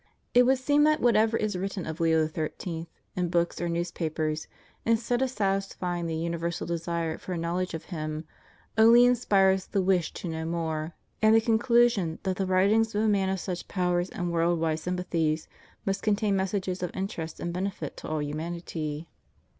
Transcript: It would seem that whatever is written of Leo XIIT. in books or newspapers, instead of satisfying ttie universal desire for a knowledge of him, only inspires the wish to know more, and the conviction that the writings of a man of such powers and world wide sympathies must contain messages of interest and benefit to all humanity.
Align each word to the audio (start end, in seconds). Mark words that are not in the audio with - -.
It 0.33 0.47
would 0.47 0.57
seem 0.57 0.83
that 0.85 0.99
whatever 0.99 1.37
is 1.37 1.55
written 1.55 1.85
of 1.85 1.99
Leo 1.99 2.27
XIIT. 2.27 2.87
in 3.15 3.29
books 3.29 3.61
or 3.61 3.69
newspapers, 3.69 4.47
instead 4.83 5.21
of 5.21 5.29
satisfying 5.29 6.07
ttie 6.07 6.19
universal 6.23 6.65
desire 6.65 7.19
for 7.19 7.33
a 7.33 7.37
knowledge 7.37 7.75
of 7.75 7.85
him, 7.93 8.25
only 8.79 9.05
inspires 9.05 9.67
the 9.67 9.79
wish 9.83 10.11
to 10.13 10.27
know 10.27 10.43
more, 10.43 10.95
and 11.21 11.35
the 11.35 11.39
conviction 11.39 12.17
that 12.23 12.37
the 12.37 12.47
writings 12.47 12.95
of 12.95 13.03
a 13.03 13.07
man 13.07 13.29
of 13.29 13.39
such 13.39 13.67
powers 13.67 14.09
and 14.09 14.31
world 14.31 14.57
wide 14.59 14.79
sympathies 14.79 15.47
must 15.85 16.01
contain 16.01 16.35
messages 16.35 16.81
of 16.81 16.89
interest 16.95 17.39
and 17.39 17.53
benefit 17.53 17.95
to 17.97 18.07
all 18.07 18.23
humanity. 18.23 19.07